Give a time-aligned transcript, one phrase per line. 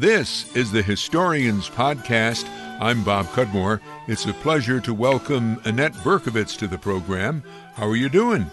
[0.00, 2.48] This is the Historians Podcast.
[2.80, 3.82] I'm Bob Cudmore.
[4.08, 7.42] It's a pleasure to welcome Annette Berkovits to the program.
[7.74, 8.46] How are you doing?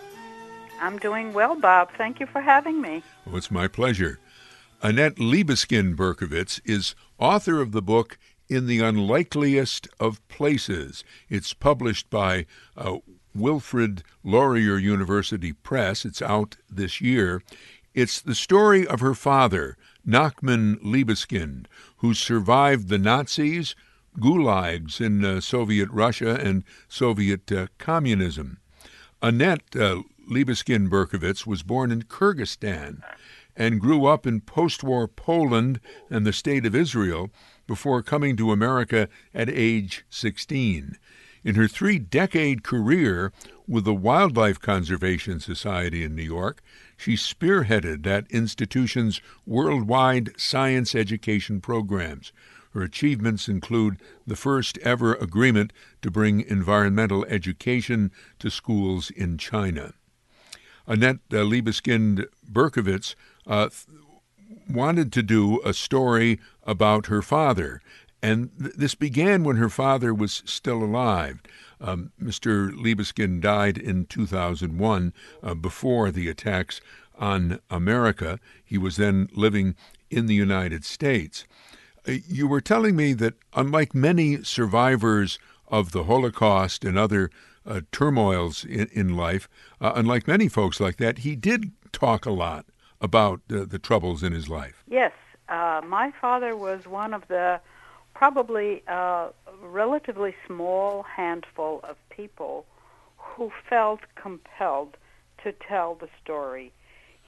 [0.81, 1.89] I'm doing well, Bob.
[1.97, 3.01] Thank you for having me.
[3.25, 4.19] Oh, it's my pleasure.
[4.81, 8.17] Annette Libeskind Berkovits is author of the book
[8.49, 11.05] In the Unlikeliest of Places.
[11.29, 12.45] It's published by
[12.75, 12.97] uh,
[13.33, 16.03] Wilfrid Laurier University Press.
[16.03, 17.41] It's out this year.
[17.93, 19.77] It's the story of her father,
[20.07, 21.65] Nachman Libeskind,
[21.97, 23.75] who survived the Nazis,
[24.19, 28.59] gulags in uh, Soviet Russia, and Soviet uh, communism.
[29.21, 33.01] Annette uh, Libeskind Berkovits was born in Kyrgyzstan
[33.55, 35.79] and grew up in post war Poland
[36.09, 37.29] and the State of Israel
[37.65, 40.97] before coming to America at age 16.
[41.43, 43.31] In her three decade career
[43.67, 46.61] with the Wildlife Conservation Society in New York,
[46.97, 52.31] she spearheaded that institution's worldwide science education programs.
[52.73, 59.93] Her achievements include the first ever agreement to bring environmental education to schools in China.
[60.85, 63.15] Annette uh, Libeskind Berkovits
[63.45, 63.69] uh,
[64.69, 67.81] wanted to do a story about her father,
[68.21, 71.41] and th- this began when her father was still alive.
[71.79, 72.71] Um, Mr.
[72.71, 76.81] Libeskind died in 2001 uh, before the attacks
[77.19, 78.39] on America.
[78.63, 79.75] He was then living
[80.09, 81.45] in the United States.
[82.07, 85.37] Uh, you were telling me that, unlike many survivors
[85.67, 87.29] of the Holocaust and other
[87.65, 89.47] uh, turmoils in, in life,
[89.81, 92.65] uh, unlike many folks like that, he did talk a lot
[92.99, 94.83] about the troubles in his life.
[94.87, 95.11] Yes.
[95.49, 97.59] Uh, my father was one of the
[98.17, 99.27] probably a
[99.61, 102.65] relatively small handful of people
[103.15, 104.97] who felt compelled
[105.43, 106.71] to tell the story.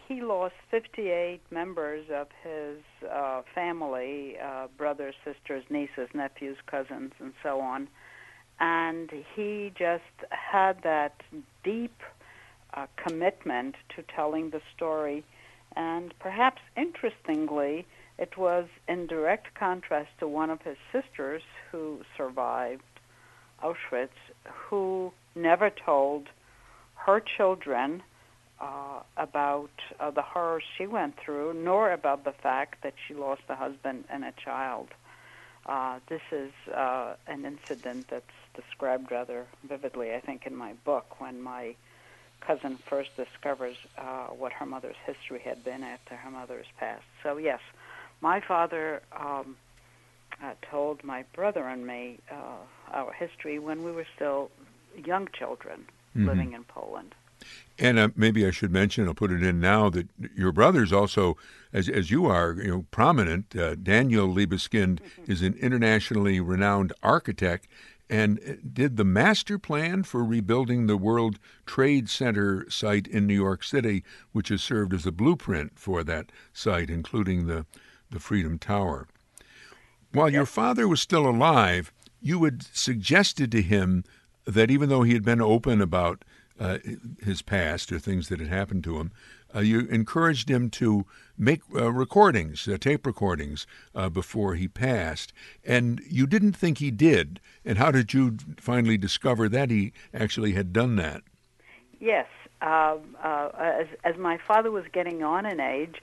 [0.08, 7.34] He lost 58 members of his uh, family, uh, brothers, sisters, nieces, nephews, cousins, and
[7.44, 7.88] so on.
[8.60, 11.22] And he just had that
[11.64, 12.02] deep
[12.74, 15.24] uh, commitment to telling the story.
[15.76, 17.86] And perhaps interestingly,
[18.20, 21.42] it was in direct contrast to one of his sisters
[21.72, 22.84] who survived
[23.64, 24.10] Auschwitz,
[24.46, 26.28] who never told
[26.96, 28.04] her children
[28.60, 29.70] uh, about
[30.02, 34.04] uh, the horrors she went through, nor about the fact that she lost a husband
[34.10, 34.90] and a child.
[35.66, 41.22] Uh, this is uh, an incident that's described rather vividly, I think, in my book
[41.22, 41.76] when my
[42.46, 47.04] cousin first discovers uh, what her mother's history had been after her mother's passed.
[47.24, 47.60] So, yes,
[48.22, 49.56] my father um,
[50.44, 54.50] uh, told my brother and me uh, our history when we were still
[55.06, 55.86] young children
[56.16, 56.28] mm-hmm.
[56.28, 57.16] living in Poland.
[57.78, 61.38] And uh, maybe I should mention, I'll put it in now, that your brother's also,
[61.72, 63.56] as, as you are, you know, prominent.
[63.56, 65.32] Uh, Daniel Libeskind mm-hmm.
[65.32, 67.68] is an internationally renowned architect
[68.10, 73.36] and uh, did the master plan for rebuilding the World Trade Center site in New
[73.36, 74.04] York City,
[74.34, 77.66] which has served as a blueprint for that site, including the
[78.12, 79.08] the Freedom Tower.
[80.12, 84.04] While your father was still alive, you had suggested to him
[84.46, 86.26] that even though he had been open about
[86.60, 86.80] uh,
[87.24, 89.12] his past or things that had happened to him,
[89.56, 91.06] uh, you encouraged him to
[91.38, 93.66] make uh, recordings, uh, tape recordings,
[93.96, 95.34] uh, before he passed.
[95.64, 97.40] And you didn't think he did.
[97.66, 101.22] And how did you finally discover that he actually had done that?
[102.00, 102.28] Yes.
[102.62, 106.02] Um, uh, as, as my father was getting on in age,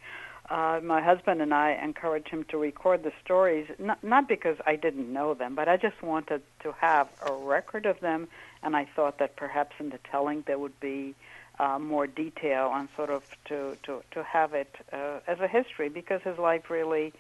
[0.49, 4.77] uh, my husband and I encouraged him to record the stories, not, not because I
[4.77, 8.29] didn't know them, but I just wanted to have a record of them,
[8.63, 11.15] and I thought that perhaps in the telling there would be
[11.59, 15.89] uh, more detail and sort of to, to, to have it uh, as a history,
[15.89, 17.13] because his life really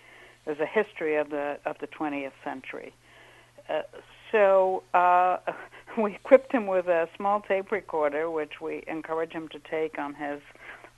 [0.46, 2.92] is a history of the of the 20th century.
[3.68, 3.82] Uh,
[4.30, 5.38] so uh,
[5.98, 10.14] we equipped him with a small tape recorder, which we encourage him to take on
[10.14, 10.40] his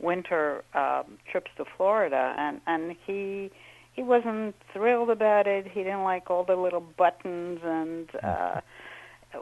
[0.00, 3.50] winter um, trips to Florida, and and he
[3.92, 5.66] he wasn't thrilled about it.
[5.66, 8.60] He didn't like all the little buttons, and uh,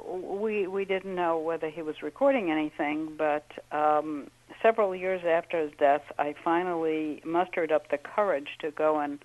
[0.02, 3.12] we we didn't know whether he was recording anything.
[3.16, 4.28] But um,
[4.62, 9.18] several years after his death, I finally mustered up the courage to go and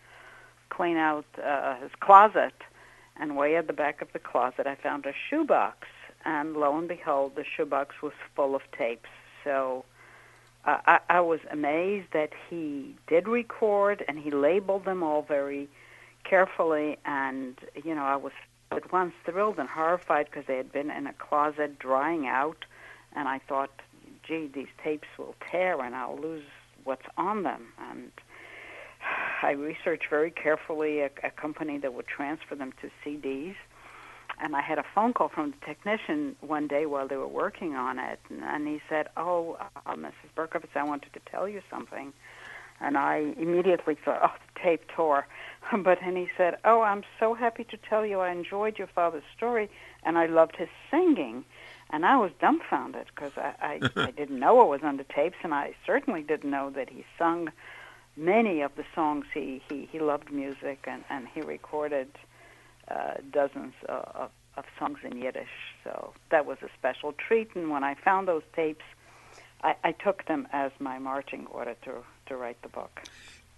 [0.70, 2.54] clean out uh, his closet.
[3.20, 5.88] And way at the back of the closet, I found a shoebox,
[6.26, 9.10] and lo and behold, the shoebox was full of tapes.
[9.44, 9.86] So
[10.66, 15.70] uh, I, I was amazed that he did record and he labeled them all very
[16.24, 16.98] carefully.
[17.06, 18.34] And, you know, I was
[18.72, 22.66] at once thrilled and horrified because they had been in a closet drying out.
[23.14, 23.72] And I thought,
[24.24, 26.46] gee, these tapes will tear and I'll lose
[26.84, 27.68] what's on them.
[27.90, 28.12] And
[29.42, 33.56] I researched very carefully a, a company that would transfer them to CDs.
[34.42, 37.76] And I had a phone call from the technician one day while they were working
[37.76, 40.32] on it, and, and he said, "Oh, uh, Mrs.
[40.36, 42.12] Berkovits, I wanted to tell you something."
[42.80, 45.28] And I immediately thought, "Oh, the tape tore."
[45.78, 49.24] but then he said, "Oh, I'm so happy to tell you I enjoyed your father's
[49.38, 49.70] story,
[50.04, 51.46] and I loved his singing."
[51.92, 55.38] And I was dumbfounded because I, I, I didn't know it was on the tapes,
[55.44, 57.52] and I certainly didn't know that he sung
[58.18, 59.26] many of the songs.
[59.32, 62.08] He he, he loved music, and, and he recorded
[62.88, 65.48] uh, dozens of, of songs in Yiddish.
[65.84, 67.56] So that was a special treat.
[67.56, 68.86] And when I found those tapes,
[69.64, 73.02] I, I took them as my marching order to to write the book.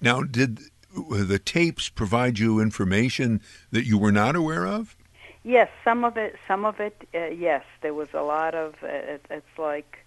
[0.02, 0.60] Now, did
[0.94, 3.42] the tapes provide you information
[3.72, 4.96] that you were not aware of?
[5.44, 6.36] Yes, some of it.
[6.48, 6.96] Some of it.
[7.14, 8.75] Uh, yes, there was a lot of.
[8.84, 9.98] Uh, it, it's like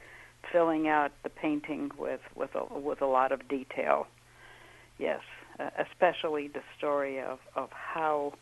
[0.53, 4.07] filling out the painting with with a, with a lot of detail.
[4.99, 5.21] Yes,
[5.59, 8.33] uh, especially the story of of how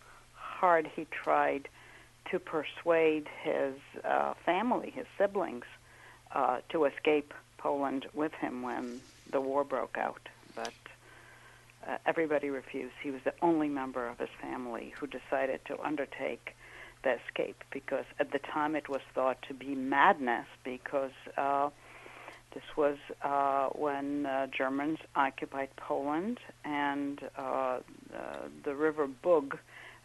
[0.60, 1.68] hard he tried
[2.30, 3.74] to persuade his
[4.04, 5.64] uh, family, his siblings,
[6.34, 10.28] uh, to escape Poland with him when the war broke out.
[10.54, 10.72] But
[11.86, 12.94] uh, everybody refused.
[13.02, 16.54] He was the only member of his family who decided to undertake
[17.02, 21.68] the escape because at the time it was thought to be madness because uh,
[22.54, 27.78] this was uh, when uh, Germans occupied Poland and uh,
[28.64, 29.58] the River Bug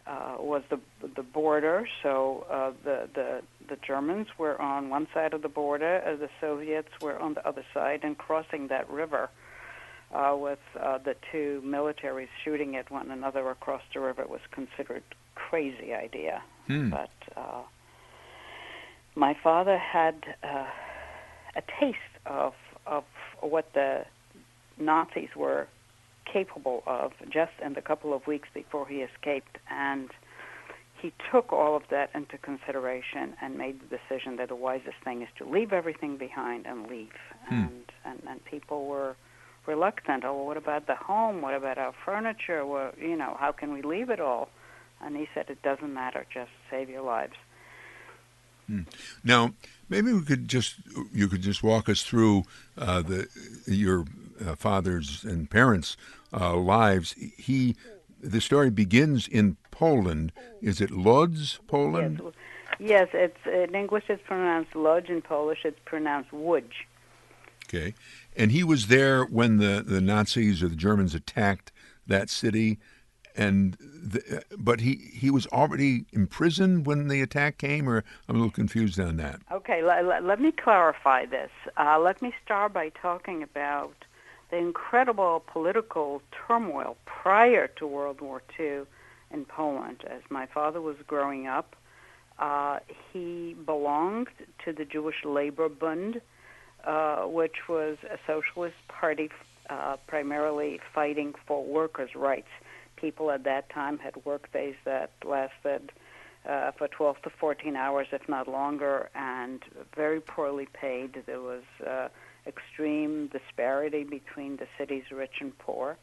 [0.06, 0.80] uh, was the
[1.16, 1.86] the border.
[2.02, 6.30] So uh, the the the Germans were on one side of the border, uh, the
[6.40, 9.30] Soviets were on the other side, and crossing that river
[10.12, 15.02] uh, with uh, the two militaries shooting at one another across the river was considered
[15.34, 16.42] crazy idea.
[16.66, 16.90] Hmm.
[16.90, 17.62] But uh,
[19.14, 20.66] my father had uh,
[21.56, 22.54] a taste of
[22.86, 23.04] of
[23.40, 24.04] what the
[24.78, 25.68] Nazis were
[26.32, 29.58] capable of just in the couple of weeks before he escaped.
[29.70, 30.10] And
[31.00, 35.22] he took all of that into consideration and made the decision that the wisest thing
[35.22, 37.08] is to leave everything behind and leave.
[37.48, 37.54] Hmm.
[37.54, 39.16] And, and and people were
[39.66, 40.24] reluctant.
[40.24, 41.40] Oh, well, what about the home?
[41.42, 42.66] What about our furniture?
[42.66, 44.48] Well, you know, how can we leave it all?
[45.02, 46.26] And he said, it doesn't matter.
[46.32, 47.34] Just save your lives.
[48.70, 48.82] Hmm.
[49.24, 49.54] Now,
[49.88, 50.76] maybe we could just
[51.12, 52.44] you could just walk us through
[52.78, 53.26] uh, the
[53.66, 54.04] your
[54.46, 55.96] uh, father's and parents'
[56.32, 57.16] uh, lives.
[57.36, 57.74] He,
[58.20, 60.30] the story begins in Poland.
[60.62, 62.20] Is it Lodz, Poland?
[62.78, 65.08] Yes, yes it's in English it's pronounced Lodz.
[65.08, 66.70] In Polish it's pronounced Łódź.
[67.66, 67.94] Okay,
[68.36, 71.72] and he was there when the the Nazis or the Germans attacked
[72.06, 72.78] that city,
[73.40, 78.38] and the, but he he was already imprisoned when the attack came, or I'm a
[78.38, 79.40] little confused on that.
[79.50, 81.50] Okay, let, let me clarify this.
[81.78, 83.94] Uh, let me start by talking about
[84.50, 88.82] the incredible political turmoil prior to World War II
[89.30, 90.04] in Poland.
[90.06, 91.76] As my father was growing up,
[92.38, 94.28] uh, he belonged
[94.64, 96.20] to the Jewish Labor Bund,
[96.84, 99.30] uh, which was a socialist party
[99.70, 102.48] uh, primarily fighting for workers' rights.
[103.00, 105.92] People at that time had work days that lasted
[106.48, 109.62] uh, for 12 to 14 hours, if not longer, and
[109.94, 111.22] very poorly paid.
[111.26, 112.08] There was uh,
[112.46, 115.96] extreme disparity between the city's rich and poor.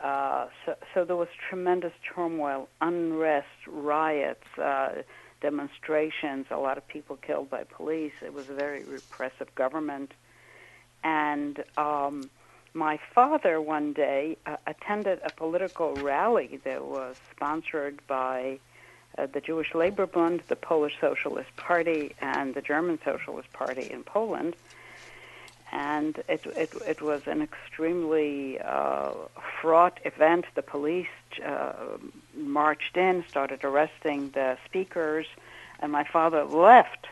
[0.00, 5.02] Uh, so, so there was tremendous turmoil, unrest, riots, uh,
[5.40, 8.12] demonstrations, a lot of people killed by police.
[8.22, 10.12] It was a very repressive government.
[11.04, 12.30] And um,
[12.78, 18.58] my father one day uh, attended a political rally that was sponsored by
[19.18, 24.04] uh, the Jewish Labor Bund, the Polish Socialist Party, and the German Socialist Party in
[24.04, 24.54] Poland
[25.72, 29.12] and it it it was an extremely uh,
[29.60, 30.46] fraught event.
[30.54, 31.06] The police
[31.44, 31.72] uh,
[32.34, 35.26] marched in, started arresting the speakers,
[35.80, 37.06] and my father left.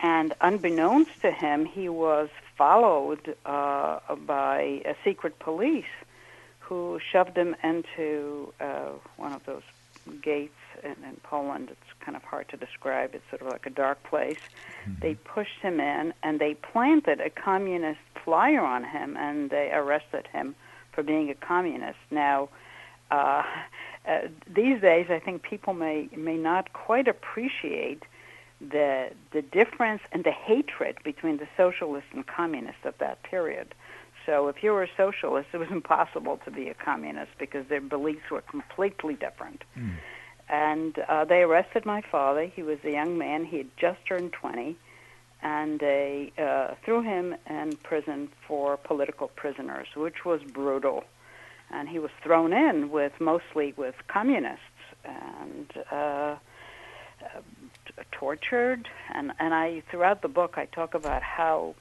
[0.00, 5.84] And unbeknownst to him, he was followed uh, by a secret police
[6.60, 9.62] who shoved him into uh, one of those
[10.22, 11.68] gates in, in Poland.
[11.70, 13.14] It's kind of hard to describe.
[13.14, 14.38] It's sort of like a dark place.
[14.86, 15.00] Mm-hmm.
[15.00, 20.26] They pushed him in and they planted a communist flyer on him and they arrested
[20.32, 20.54] him
[20.92, 21.98] for being a communist.
[22.10, 22.48] Now,
[23.10, 23.42] uh,
[24.08, 28.02] uh, these days, I think people may may not quite appreciate
[28.60, 33.74] the the difference and the hatred between the socialists and communists of that period.
[34.26, 37.80] So if you were a socialist, it was impossible to be a communist because their
[37.80, 39.62] beliefs were completely different.
[39.76, 39.96] Mm.
[40.48, 42.46] And uh, they arrested my father.
[42.46, 43.44] He was a young man.
[43.44, 44.76] He had just turned 20.
[45.42, 51.04] And they uh, threw him in prison for political prisoners, which was brutal.
[51.70, 54.60] and he was thrown in with mostly with communists
[55.04, 56.36] and uh,
[58.10, 58.88] tortured.
[59.12, 61.74] And and I throughout the book I talk about how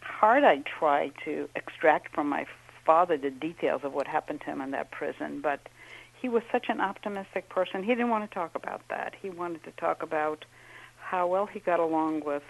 [0.00, 2.46] hard I tried to extract from my
[2.84, 5.60] father the details of what happened to him in that prison, but
[6.20, 7.82] he was such an optimistic person.
[7.82, 9.14] He didn't want to talk about that.
[9.20, 10.44] He wanted to talk about
[10.98, 12.42] how well he got along with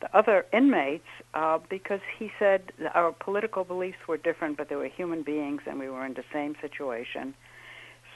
[0.00, 4.88] the other inmates uh, because he said our political beliefs were different, but they were
[4.88, 7.34] human beings and we were in the same situation.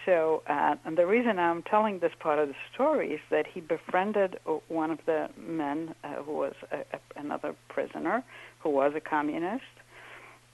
[0.05, 3.61] So, uh, and the reason I'm telling this part of the story is that he
[3.61, 8.23] befriended one of the men uh, who was a, a, another prisoner
[8.61, 9.65] who was a communist.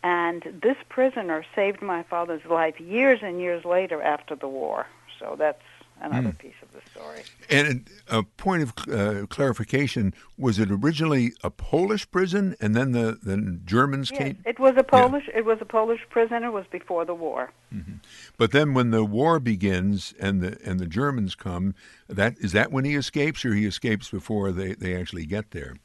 [0.02, 4.87] And this prisoner saved my father's life years and years later after the war.
[5.19, 5.62] So that's
[6.00, 6.38] another mm.
[6.38, 7.23] piece of the story.
[7.49, 13.19] And a point of uh, clarification: was it originally a Polish prison, and then the
[13.23, 14.38] the Germans yes, came?
[14.45, 15.25] it was a Polish.
[15.28, 15.38] Yeah.
[15.38, 16.45] It was a Polish prison.
[16.45, 17.50] It was before the war.
[17.75, 17.95] Mm-hmm.
[18.37, 21.75] But then, when the war begins and the and the Germans come,
[22.09, 25.76] that is that when he escapes, or he escapes before they they actually get there.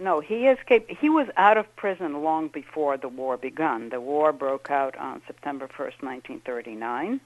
[0.00, 0.92] No, he escaped.
[1.00, 3.88] He was out of prison long before the war begun.
[3.88, 7.20] The war broke out on September 1st, 1939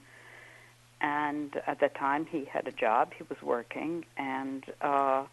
[1.03, 5.25] and at that time he had a job, he was working, and uh,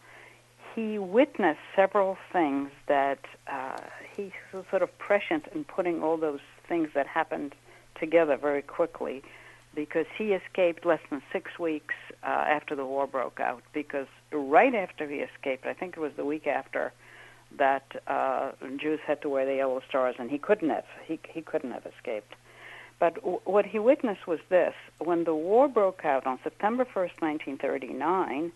[0.75, 3.79] he witnessed several things that uh,
[4.15, 7.55] he was sort of prescient in putting all those things that happened
[7.99, 9.23] together very quickly
[9.75, 13.63] because he escaped less than six weeks uh, after the war broke out.
[13.73, 16.93] Because right after he escaped, I think it was the week after,
[17.57, 20.85] that uh, Jews had to wear the yellow stars, and he couldn't have.
[21.05, 22.35] He he couldn't have escaped.
[23.01, 27.21] But w- what he witnessed was this: when the war broke out on September 1st,
[27.21, 28.53] 1939,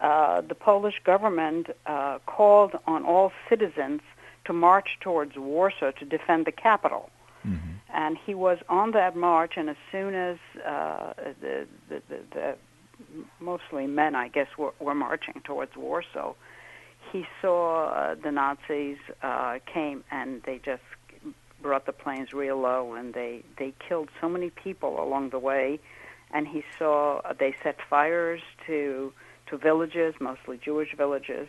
[0.00, 4.02] uh, the Polish government uh, called on all citizens
[4.44, 7.08] to march towards Warsaw to defend the capital.
[7.46, 7.72] Mm-hmm.
[7.94, 12.56] And he was on that march, and as soon as uh, the, the, the, the
[13.40, 16.34] mostly men, I guess, were, were marching towards Warsaw,
[17.12, 20.82] he saw uh, the Nazis uh, came and they just
[21.66, 25.80] brought the planes real low, and they they killed so many people along the way.
[26.32, 29.12] And he saw uh, they set fires to
[29.48, 31.48] to villages, mostly Jewish villages,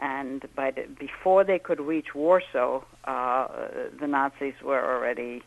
[0.00, 3.48] and by the, before they could reach Warsaw, uh,
[4.00, 5.42] the Nazis were already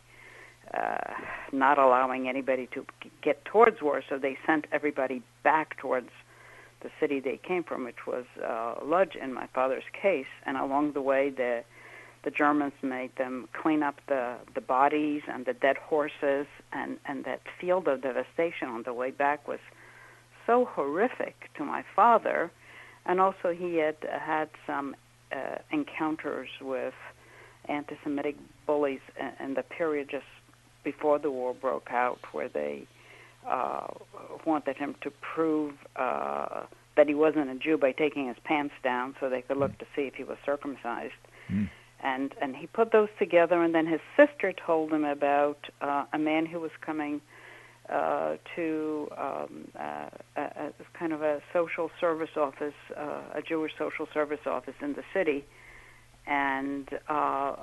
[0.74, 1.14] uh,
[1.52, 2.86] not allowing anybody to
[3.22, 4.18] get towards Warsaw.
[4.18, 6.10] They sent everybody back towards
[6.82, 10.32] the city they came from, which was uh, Lodz in my father's case.
[10.46, 11.62] And along the way, the
[12.24, 17.24] the Germans made them clean up the, the bodies and the dead horses, and, and
[17.24, 19.58] that field of devastation on the way back was
[20.46, 22.50] so horrific to my father.
[23.04, 24.94] And also, he had had some
[25.32, 26.94] uh, encounters with
[27.68, 28.36] anti Semitic
[28.66, 29.00] bullies
[29.40, 30.24] in, the period just
[30.84, 32.86] before the war broke out, where they
[33.48, 33.88] uh,
[34.46, 36.62] wanted him to prove uh,
[36.96, 39.86] that he wasn't a Jew by taking his pants down so they could look to
[39.96, 41.14] see if he was circumcised.
[41.50, 41.68] Mm
[42.02, 46.18] and and he put those together and then his sister told him about uh, a
[46.18, 47.20] man who was coming
[47.88, 53.72] uh, to um, uh, a, a kind of a social service office, uh, a Jewish
[53.76, 55.44] social service office in the city,
[56.26, 57.54] and uh,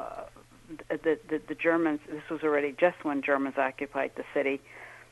[0.89, 2.01] the, the the Germans.
[2.09, 4.61] This was already just when Germans occupied the city.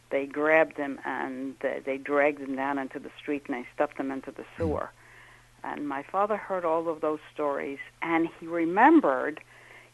[0.10, 3.98] They grabbed him and they, they dragged him down into the street and they stuffed
[3.98, 4.90] him into the sewer.
[5.64, 9.42] And my father heard all of those stories, and he remembered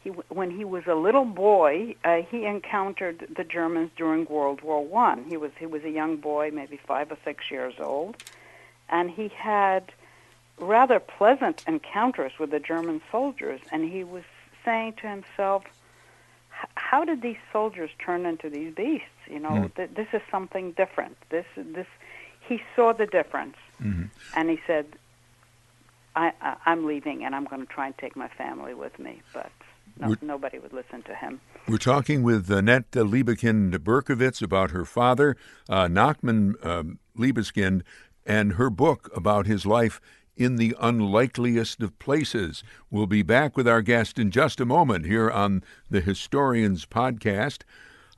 [0.04, 4.86] he, when he was a little boy, uh, he encountered the Germans during World War
[4.86, 5.24] One.
[5.30, 8.22] He was he was a young boy, maybe five or six years old,
[8.90, 9.92] and he had
[10.60, 13.62] rather pleasant encounters with the German soldiers.
[13.72, 14.24] And he was
[14.66, 15.64] saying to himself,
[16.76, 19.08] "How did these soldiers turn into these beasts?
[19.28, 19.76] You know, mm.
[19.76, 21.18] th- this is something different.
[21.30, 21.88] This this."
[22.46, 24.08] He saw the difference, mm-hmm.
[24.36, 24.86] and he said,
[26.16, 29.22] I, I I'm leaving and I'm going to try and take my family with me,
[29.34, 29.52] but
[30.00, 31.40] no, nobody would listen to him.
[31.68, 35.36] We're talking with Annette Libeskind Berkovits about her father,
[35.70, 36.84] uh, Nachman uh,
[37.18, 37.84] Libeskind,
[38.26, 40.02] and her book about his life
[40.36, 42.64] in the unlikeliest of places.
[42.90, 47.62] We'll be back with our guest in just a moment here on the Historians Podcast.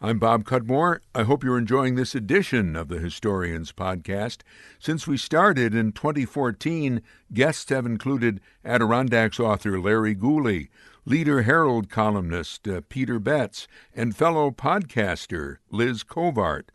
[0.05, 1.00] I'm Bob Cudmore.
[1.15, 4.43] I hope you're enjoying this edition of the Historians Podcast.
[4.77, 7.01] Since we started in 2014,
[7.33, 10.69] guests have included Adirondacks author Larry Gooley,
[11.05, 16.65] Leader Herald columnist uh, Peter Betts, and fellow podcaster Liz Covart.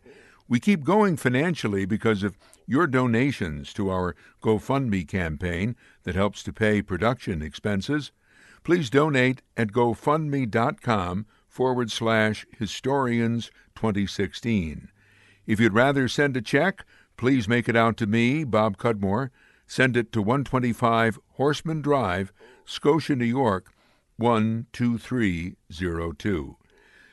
[0.49, 6.51] We keep going financially because of your donations to our GoFundMe campaign that helps to
[6.51, 8.11] pay production expenses.
[8.65, 14.89] Please donate at gofundme.com forward slash historians 2016.
[15.45, 16.85] If you'd rather send a check,
[17.17, 19.31] please make it out to me, Bob Cudmore.
[19.67, 22.31] Send it to 125 Horseman Drive,
[22.63, 23.73] Scotia, New York
[24.17, 26.55] 12302.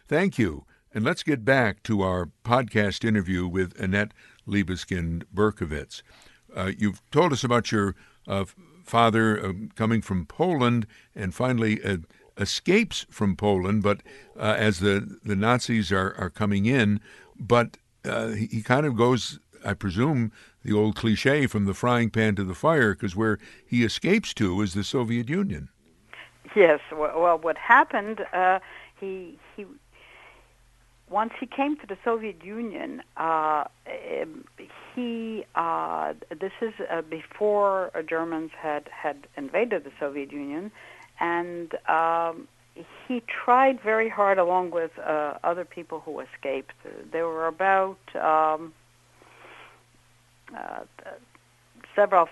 [0.06, 0.64] Thank you,
[0.94, 4.14] and let's get back to our podcast interview with Annette
[4.46, 6.02] Libeskind Berkovits.
[6.54, 7.96] Uh, you've told us about your
[8.28, 8.44] uh,
[8.84, 11.96] father uh, coming from Poland and finally uh,
[12.38, 14.02] escapes from Poland, but
[14.38, 17.00] uh, as the, the Nazis are, are coming in,
[17.38, 20.32] but uh, he, he kind of goes, I presume,
[20.64, 24.62] the old cliche from the frying pan to the fire, because where he escapes to
[24.62, 25.68] is the Soviet Union.
[26.56, 26.80] Yes.
[26.92, 28.20] Well, what happened?
[28.32, 28.58] Uh,
[29.00, 29.66] he he.
[31.10, 33.64] Once he came to the Soviet Union, uh,
[34.22, 34.44] um,
[34.94, 40.70] he uh, this is uh, before Germans had had invaded the Soviet Union,
[41.20, 42.48] and um,
[43.06, 46.72] he tried very hard along with uh, other people who escaped.
[47.10, 48.72] There were about um,
[50.56, 50.80] uh,
[51.94, 52.28] several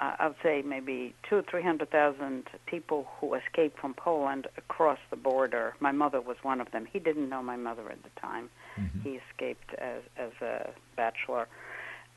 [0.00, 4.98] I would say maybe two, or three hundred thousand people who escaped from Poland across
[5.10, 5.74] the border.
[5.80, 6.86] My mother was one of them.
[6.90, 8.50] He didn't know my mother at the time.
[8.78, 9.00] Mm-hmm.
[9.00, 11.48] He escaped as as a bachelor,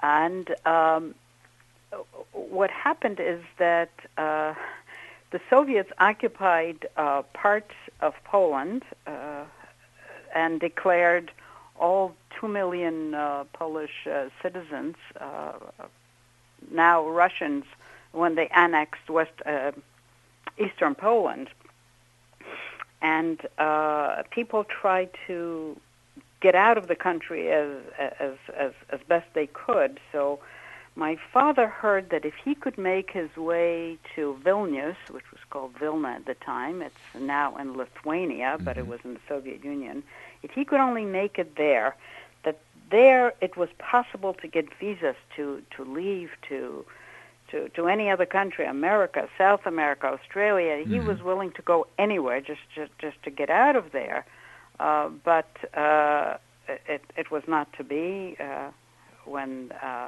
[0.02, 1.16] and um,
[2.34, 4.54] what happened is that uh,
[5.32, 9.44] the Soviets occupied uh, parts of Poland uh,
[10.34, 11.32] and declared
[11.80, 15.54] all two million uh, Polish uh, citizens uh,
[16.72, 17.64] now Russians
[18.12, 19.72] when they annexed West uh,
[20.58, 21.50] Eastern Poland,
[23.02, 23.40] and
[24.32, 25.80] people tried to
[26.42, 27.70] get out of the country as
[28.20, 30.00] as as as best they could.
[30.12, 30.40] So.
[30.96, 35.78] My father heard that if he could make his way to Vilnius, which was called
[35.80, 38.80] Vilna at the time, it's now in Lithuania, but mm-hmm.
[38.80, 40.04] it was in the Soviet Union,
[40.44, 41.96] if he could only make it there,
[42.44, 42.60] that
[42.92, 46.86] there it was possible to get visas to to leave to
[47.50, 50.78] to to any other country, America, South America, Australia.
[50.78, 50.94] Mm-hmm.
[50.94, 54.26] He was willing to go anywhere just just just to get out of there.
[54.80, 56.38] Uh, but uh,
[56.68, 58.70] it it was not to be uh,
[59.26, 60.08] when uh,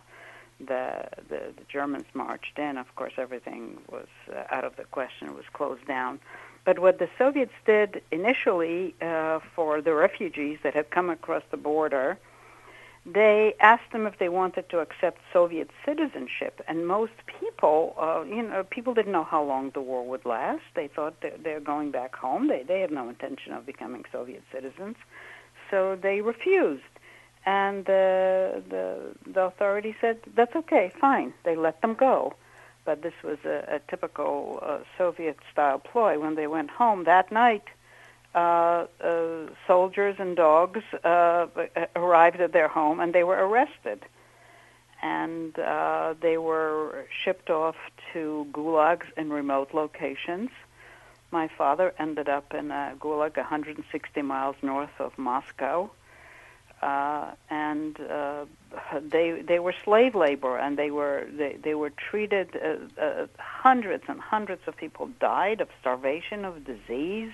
[0.68, 2.78] the, the the Germans marched in.
[2.78, 5.28] Of course, everything was uh, out of the question.
[5.28, 6.20] It was closed down.
[6.64, 11.58] But what the Soviets did initially uh, for the refugees that had come across the
[11.58, 12.18] border
[13.06, 18.44] they asked them if they wanted to accept Soviet citizenship, and most people, uh, you
[18.44, 20.62] know, people didn't know how long the war would last.
[20.76, 22.48] They thought they're, going back home.
[22.48, 24.98] They they had no intention of becoming Soviet citizens,
[25.72, 26.84] so they refused.
[27.46, 31.34] And the the the authorities said that's okay, fine.
[31.44, 32.36] They let them go,
[32.86, 36.20] but this was a, a typical uh, Soviet-style ploy.
[36.20, 37.68] When they went home that night
[38.34, 41.48] uh, uh, soldiers and dogs uh,
[41.98, 44.06] arrived at their home and they were arrested.
[45.02, 47.76] And uh, they were shipped off
[48.14, 50.50] to gulags in remote locations.
[51.32, 55.92] My father ended up in a gulag 160 miles north of Moscow.
[56.82, 58.46] Uh, and uh,
[59.00, 62.50] they they were slave labor, and they were they they were treated.
[62.56, 67.32] Uh, uh, hundreds and hundreds of people died of starvation, of disease,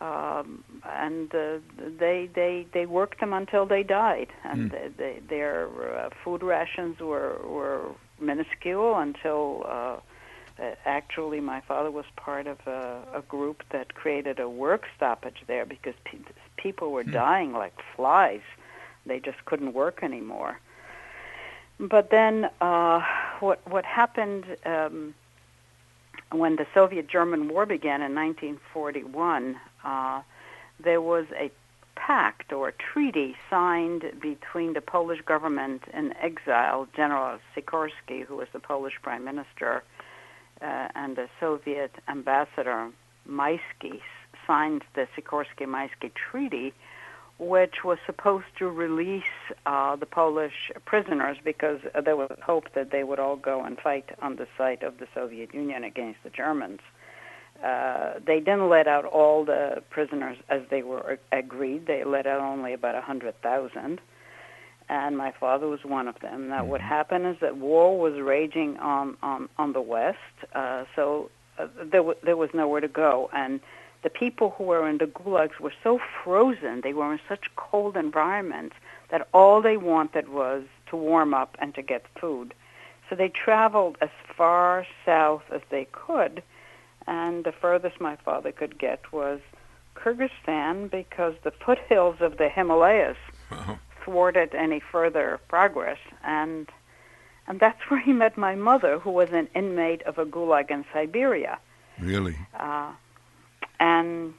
[0.00, 1.58] um, and uh,
[1.98, 4.72] they they they worked them until they died, and mm.
[4.72, 9.64] they, they, their uh, food rations were were minuscule until.
[9.66, 9.96] Uh,
[10.84, 15.64] actually, my father was part of a, a group that created a work stoppage there
[15.64, 16.18] because pe-
[16.56, 17.12] people were mm.
[17.12, 18.42] dying like flies.
[19.06, 20.58] They just couldn't work anymore.
[21.78, 23.00] But then, uh,
[23.40, 24.44] what what happened?
[24.66, 25.14] Um,
[26.32, 30.22] when the Soviet-German War began in 1941, uh,
[30.78, 31.50] there was a
[31.96, 38.48] pact or a treaty signed between the Polish government in exile, General Sikorski, who was
[38.52, 39.82] the Polish prime minister,
[40.62, 42.90] uh, and the Soviet ambassador
[43.28, 44.00] Maisky
[44.46, 46.72] signed the Sikorski-Maisky Treaty,
[47.38, 49.22] which was supposed to release
[49.64, 54.10] uh, the Polish prisoners because there was hope that they would all go and fight
[54.20, 56.80] on the side of the Soviet Union against the Germans.
[57.64, 61.86] Uh, they didn't let out all the prisoners as they were agreed.
[61.86, 64.00] They let out only about a hundred thousand,
[64.90, 66.48] and my father was one of them.
[66.48, 66.88] Now, what mm-hmm.
[66.88, 70.18] happened is that war was raging on on on the west,
[70.52, 73.60] uh, so uh, there w- there was nowhere to go, and
[74.02, 77.96] the people who were in the gulags were so frozen, they were in such cold
[77.96, 78.74] environments
[79.10, 82.52] that all they wanted was to warm up and to get food.
[83.08, 86.42] So they traveled as far south as they could,
[87.06, 89.40] and the furthest my father could get was
[89.94, 93.18] Kyrgyzstan because the foothills of the Himalayas
[93.50, 93.78] Wow.
[94.10, 96.68] Thwarted any further progress, and
[97.46, 100.84] and that's where he met my mother, who was an inmate of a gulag in
[100.92, 101.58] Siberia,
[101.98, 102.36] Really?
[102.58, 102.92] uh,
[103.78, 104.34] and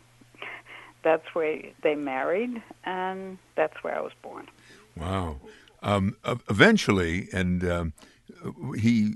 [1.03, 4.47] that's where they married, and that's where I was born.
[4.95, 5.37] Wow.
[5.83, 6.15] Um,
[6.49, 7.93] eventually, and um,
[8.77, 9.15] he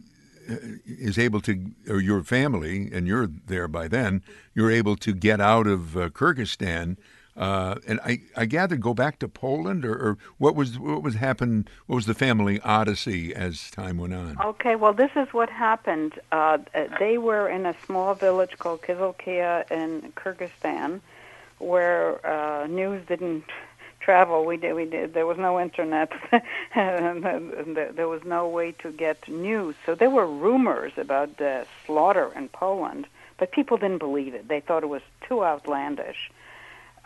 [0.49, 1.53] uh, is able to,
[1.89, 4.23] or your family, and you're there by then,
[4.55, 6.97] you're able to get out of uh, Kyrgyzstan.
[7.35, 11.15] Uh, and I, I gather go back to Poland, or, or what was what was
[11.15, 11.67] happen?
[11.85, 14.37] What was the family odyssey as time went on?
[14.39, 16.13] Okay, well, this is what happened.
[16.31, 16.59] Uh,
[16.97, 21.01] they were in a small village called Kizilkia in Kyrgyzstan,
[21.59, 23.43] where uh, news didn't
[23.99, 24.45] travel.
[24.45, 24.73] We did.
[24.73, 25.13] We did.
[25.13, 26.13] There was no internet,
[26.73, 29.75] there was no way to get news.
[29.85, 34.47] So there were rumors about the slaughter in Poland, but people didn't believe it.
[34.47, 36.31] They thought it was too outlandish.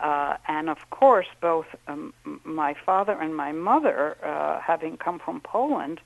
[0.00, 5.40] Uh, and of course, both um, my father and my mother, uh, having come from
[5.42, 6.00] Poland,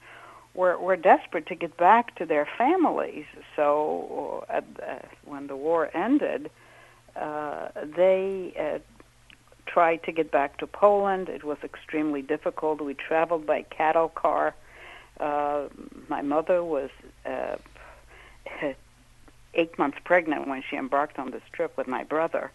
[0.54, 3.24] were, were desperate to get back to their families.
[3.54, 6.50] So uh, uh, when the war ended,
[7.14, 8.80] uh, they uh,
[9.66, 11.28] tried to get back to Poland.
[11.28, 12.80] It was extremely difficult.
[12.80, 14.54] We traveled by cattle car.
[15.20, 16.90] My mother was
[19.54, 22.50] eight months pregnant when she embarked on this trip with my brother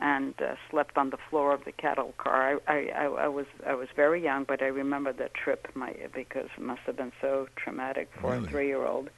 [0.00, 2.60] and uh, slept on the floor of the cattle car.
[2.66, 6.48] I, I, I, was I was very young, but I remember that trip my, because
[6.56, 8.46] it must have been so traumatic for Really?
[8.46, 9.10] a three-year-old.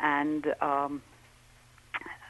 [0.00, 1.02] And um,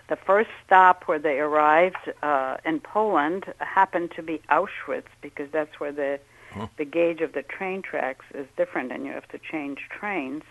[0.09, 5.81] the first stop where they arrived uh, in Poland happened to be Auschwitz because that's
[5.81, 6.21] where the
[6.55, 6.69] Oh.
[6.77, 10.43] the gauge of the train tracks is different, and you have to change trains.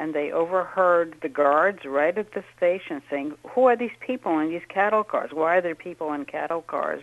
[0.00, 4.48] And they overheard the guards right at the station saying, "Who are these people in
[4.48, 5.32] these cattle cars?
[5.32, 7.02] Why are there people in cattle cars?"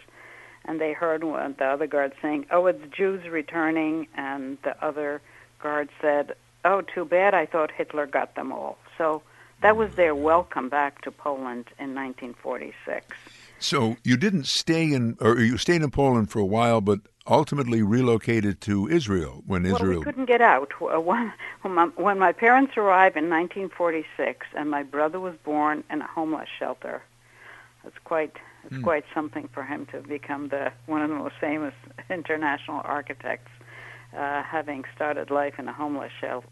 [0.64, 5.22] And they heard one, the other guard saying, "Oh, it's Jews returning," and the other
[5.62, 7.34] guard said, "Oh, too bad.
[7.34, 9.22] I thought Hitler got them all." So
[9.62, 13.16] that was their welcome back to Poland in 1946.
[13.60, 17.82] So you didn't stay in, or you stayed in Poland for a while, but ultimately
[17.82, 20.00] relocated to Israel when Well, Israel.
[20.00, 20.72] we couldn't get out.
[20.82, 26.50] When, when, my, parents arrived in 1946, and my brother was born in a homeless
[26.60, 27.02] shelter,
[27.86, 28.36] it's quite
[28.66, 28.82] it's Hmm.
[28.84, 31.74] quite something for him to become the one of the most famous
[32.10, 33.52] international architects,
[34.18, 36.48] uh, having started life in a homeless shelter.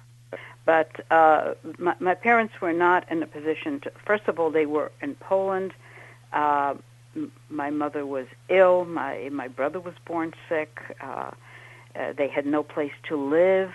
[0.66, 3.92] But uh, my, my parents were not in a position to.
[4.06, 5.74] First of all, they were in Poland.
[6.32, 6.76] Uh,
[7.49, 8.86] my mother was ill.
[8.86, 10.80] My my brother was born sick.
[11.02, 11.32] Uh,
[11.95, 13.71] uh, they had no place to live.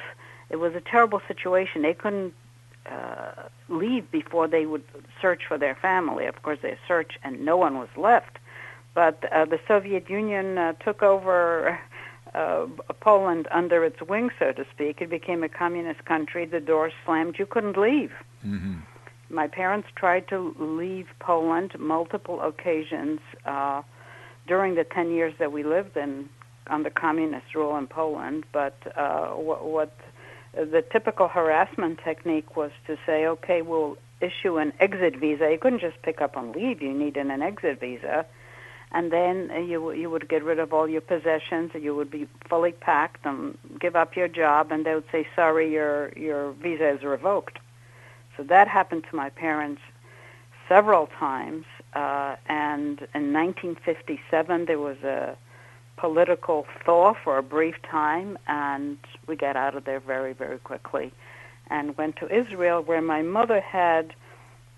[0.51, 1.83] It was a terrible situation.
[1.83, 2.35] They couldn't
[2.87, 4.85] uh, leave before they would
[5.21, 6.27] search for their family.
[6.27, 8.39] Of course, they searched and no one was left.
[8.95, 11.79] But uh, the Soviet Union uh, took over
[12.35, 12.67] uh,
[13.01, 15.01] Poland under its wing, so to speak.
[15.01, 16.47] It became a communist country.
[16.47, 17.39] The doors slammed.
[17.39, 18.13] You couldn't leave.
[18.45, 18.83] Mhm.
[19.31, 23.83] My parents tried to leave Poland multiple occasions uh,
[24.47, 26.29] during the 10 years that we lived in
[26.67, 28.45] under communist rule in Poland.
[28.53, 29.97] But uh, what, what
[30.55, 35.51] the typical harassment technique was to say, okay, we'll issue an exit visa.
[35.51, 36.83] You couldn't just pick up and leave.
[36.83, 38.27] You needed an exit visa.
[38.91, 41.73] And then you you would get rid of all your possessions.
[41.75, 44.73] You would be fully packed and give up your job.
[44.73, 47.59] And they would say, sorry, your your visa is revoked.
[48.39, 49.83] So that happened to my parents
[50.69, 51.67] several times.
[51.93, 55.37] Uh, and in 1957, there was a
[55.97, 58.97] political thaw for a brief time, and
[59.27, 61.13] we got out of there very, very quickly
[61.69, 64.15] and went to Israel, where my mother had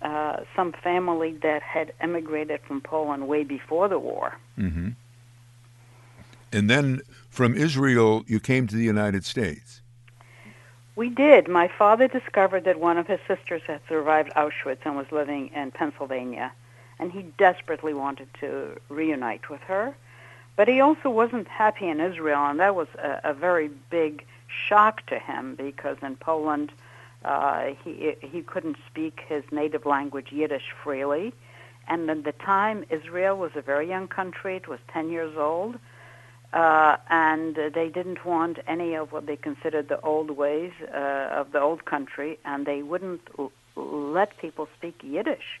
[0.01, 4.37] uh, some family that had emigrated from Poland way before the war.
[4.57, 4.89] Mm-hmm.
[6.51, 9.80] And then from Israel, you came to the United States.
[10.95, 11.47] We did.
[11.47, 15.71] My father discovered that one of his sisters had survived Auschwitz and was living in
[15.71, 16.51] Pennsylvania,
[16.99, 19.95] and he desperately wanted to reunite with her.
[20.57, 25.05] But he also wasn't happy in Israel, and that was a, a very big shock
[25.07, 26.71] to him because in Poland
[27.23, 31.33] uh, he he couldn't speak his native language Yiddish freely,
[31.87, 35.79] and at the time Israel was a very young country; it was ten years old,
[36.53, 41.29] uh, and uh, they didn't want any of what they considered the old ways uh,
[41.41, 45.59] of the old country, and they wouldn't l- let people speak Yiddish.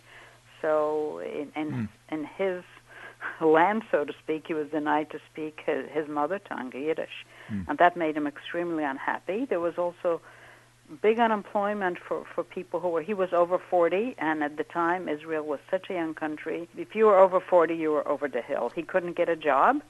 [0.61, 1.87] So in in, Mm.
[2.09, 2.63] in his
[3.41, 7.65] land, so to speak, he was denied to speak his, his mother tongue, Yiddish, Mm.
[7.69, 9.45] and that made him extremely unhappy.
[9.45, 10.21] There was also
[11.01, 15.07] big unemployment for, for people who were, he was over 40, and at the time,
[15.07, 16.67] Israel was such a young country.
[16.77, 18.69] If you were over 40, you were over the hill.
[18.75, 19.81] He couldn't get a job.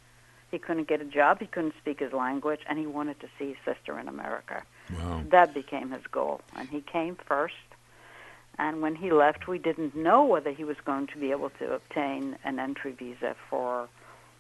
[0.52, 1.40] He couldn't get a job.
[1.40, 4.64] He couldn't speak his language, and he wanted to see his sister in America.
[4.94, 5.24] Wow.
[5.32, 7.56] That became his goal, and he came first.
[8.58, 11.74] And when he left, we didn't know whether he was going to be able to
[11.74, 13.88] obtain an entry visa for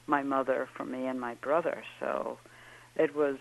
[0.05, 1.83] my mother, for me, and my brother.
[1.99, 2.37] So
[2.97, 3.37] it was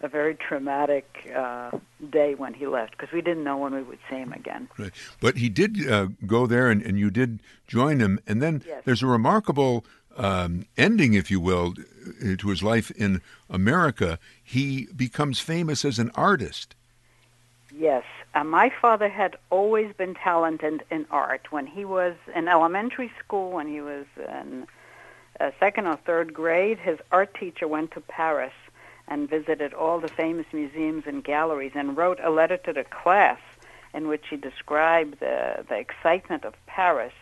[0.00, 1.72] a very traumatic uh,
[2.10, 4.68] day when he left because we didn't know when we would see him again.
[4.78, 4.92] Right.
[5.20, 8.20] But he did uh, go there, and, and you did join him.
[8.26, 8.82] And then Yes.
[8.84, 9.84] there's a remarkable
[10.16, 11.74] um, ending, if you will,
[12.22, 14.18] to his life in America.
[14.42, 16.74] He becomes famous as an artist.
[17.76, 18.04] Yes.
[18.34, 21.50] Uh, my father had always been talented in art.
[21.50, 24.66] When he was in elementary school, when he was in
[25.40, 28.52] uh, second or third grade, his art teacher went to Paris
[29.08, 33.38] and visited all the famous museums and galleries and wrote a letter to the class
[33.92, 37.12] in which he described the, the excitement of Paris.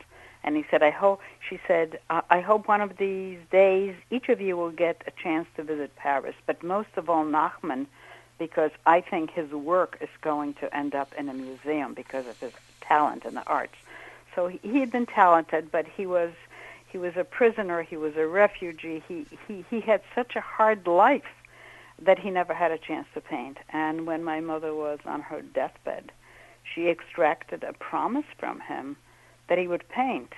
[0.42, 4.40] And he said, I hope, she said, "I- hope one of these days each of
[4.40, 7.86] you will get a chance to visit Paris, but most of all Nachman,
[8.38, 12.38] because I think his work is going to end up in a museum because of
[12.38, 13.76] his talent in the arts.
[14.34, 16.32] So he had been talented, but he was
[16.86, 19.02] he was a prisoner, he was a refugee.
[19.06, 21.34] He he he had such a hard life
[22.00, 23.58] that he never had a chance to paint.
[23.68, 26.12] And when my mother was on her deathbed,
[26.64, 28.96] she extracted a promise from him
[29.50, 30.32] that he would paint.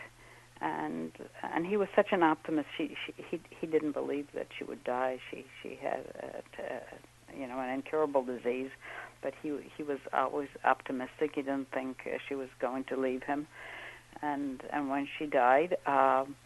[0.60, 2.68] And and he was such an optimist.
[2.76, 5.18] She, she he he didn't believe that she would die.
[5.30, 8.70] She she had a, t- you know an incurable disease,
[9.22, 11.32] but he he was always optimistic.
[11.34, 13.48] He didn't think uh, she was going to leave him.
[14.22, 16.36] And and when she died, um,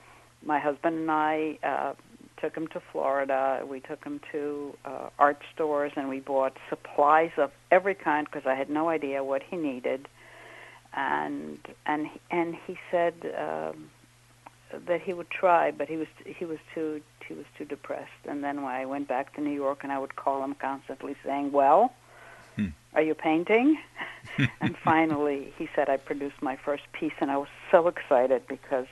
[0.42, 1.92] my husband and I uh,
[2.40, 3.62] took him to Florida.
[3.68, 8.46] We took him to uh, art stores and we bought supplies of every kind because
[8.46, 10.08] I had no idea what he needed.
[10.96, 13.90] And and and he said um,
[14.86, 18.22] that he would try, but he was he was too he was too depressed.
[18.26, 21.14] And then when I went back to New York, and I would call him constantly
[21.24, 21.92] saying, "Well,
[22.56, 22.68] Hmm.
[22.94, 23.78] are you painting?"
[24.60, 28.86] and finally, he said, "I produced my first piece," and I was so excited because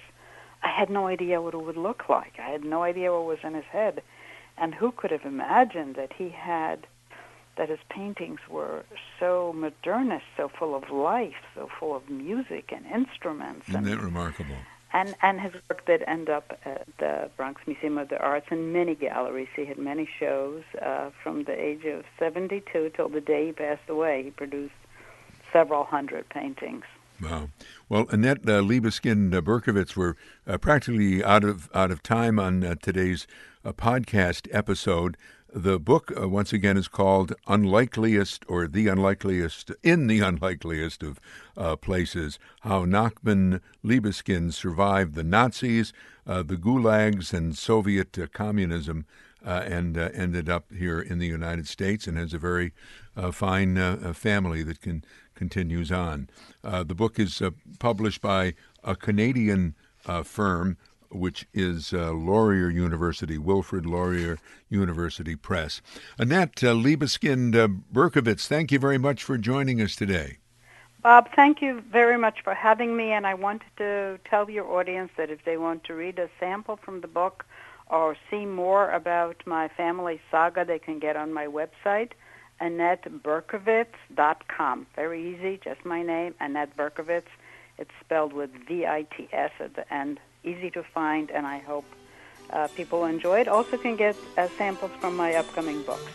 [0.62, 2.34] I had no idea what it would look like.
[2.38, 4.02] I had no idea what was in his head,
[4.58, 6.86] and who could have imagined that he had
[7.56, 8.84] that his paintings were
[9.20, 14.00] so modernist, so full of life, so full of music and instruments, Isn't and that
[14.02, 14.56] remarkable?
[14.92, 18.72] and and his work did end up at the Bronx Museum of the Arts in
[18.72, 19.48] many galleries.
[19.56, 23.88] He had many shows uh, from the age of 72 till the day he passed
[23.88, 24.22] away.
[24.22, 24.74] He produced
[25.52, 26.84] several hundred paintings.
[27.22, 27.48] Wow.
[27.88, 30.14] Well, Annette uh, Libeskind uh, Berkovits, we're
[30.46, 33.26] uh, practically out of out of time on uh, today's
[33.64, 35.16] uh, podcast episode.
[35.56, 41.20] The book, uh, once again, is called Unlikeliest or The Unlikeliest, in the Unlikeliest of
[41.56, 45.92] uh, Places How Nachman Libeskind Survived the Nazis,
[46.26, 49.06] uh, the Gulags, and Soviet uh, communism.
[49.46, 52.72] Uh, and uh, ended up here in the United States and has a very
[53.30, 53.76] fine
[54.14, 56.30] family that can continues on.
[56.62, 57.42] The book is
[57.78, 59.74] published by a Canadian
[60.24, 60.78] firm,
[61.10, 64.38] which is uh, Laurier University, Wilfrid Laurier
[64.68, 65.80] University Press.
[66.18, 70.38] Annette uh, Libeskind uh, Berkovits, thank you very much for joining us today.
[71.04, 73.12] Bob, thank you very much for having me.
[73.12, 76.78] And I wanted to tell your audience that if they want to read a sample
[76.82, 77.44] from the book
[77.88, 82.12] or see more about my family saga, they can get on my website,
[82.62, 84.86] AnnetteBerkovits.com.
[84.96, 87.28] Very easy, just my name, Annette Berkovits.
[87.76, 91.84] It's spelled with V-I-T-S at the end easy to find, and I hope
[92.50, 93.48] uh, people enjoy it.
[93.48, 96.12] Also, can get uh, samples from my upcoming books.